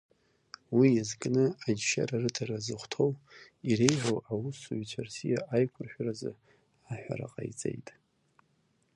Уи 0.75 0.87
иазкны, 0.93 1.45
аџьшьара 1.67 2.15
рыҭара 2.23 2.57
зыхәҭоу, 2.65 3.11
иреиӷьу 3.69 4.19
аусзуҩцәа 4.31 5.01
рсиа 5.07 5.39
аиқәыршәарзы 5.53 6.31
аҳәара 6.91 7.27
ҟаиҵеит. 7.33 7.87